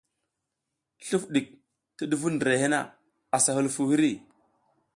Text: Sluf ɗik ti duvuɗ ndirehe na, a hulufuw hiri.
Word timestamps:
Sluf 1.05 1.23
ɗik 1.33 1.47
ti 1.95 2.03
duvuɗ 2.09 2.31
ndirehe 2.33 2.67
na, 2.69 2.79
a 3.35 3.37
hulufuw 3.55 3.87
hiri. 3.91 4.11